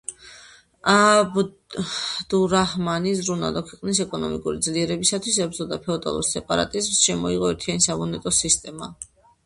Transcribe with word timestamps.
აბდურაჰმანი 0.93 3.13
ზრუნავდა 3.21 3.63
ქვეყნის 3.69 4.01
ეკონომიკური 4.07 4.65
ძლიერებისათვის, 4.71 5.39
ებრძოდა 5.49 5.81
ფეოდალურ 5.87 6.29
სეპარატიზმს, 6.35 7.07
შემოიღო 7.11 7.57
ერთიანი 7.57 7.91
სამონეტო 7.91 8.39
სისტემა. 8.45 8.95